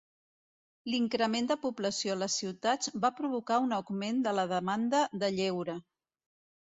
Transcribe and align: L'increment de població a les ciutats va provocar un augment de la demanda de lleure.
L'increment 0.93 1.49
de 1.51 1.57
població 1.65 2.15
a 2.15 2.17
les 2.21 2.37
ciutats 2.41 2.91
va 3.05 3.13
provocar 3.21 3.61
un 3.67 3.79
augment 3.81 4.25
de 4.29 4.37
la 4.39 4.47
demanda 4.55 5.07
de 5.25 5.31
lleure. 5.37 5.77